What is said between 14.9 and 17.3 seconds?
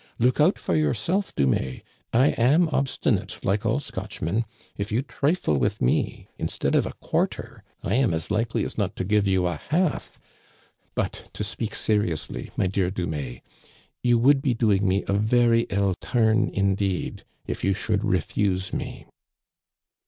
a very ill turn, indeed,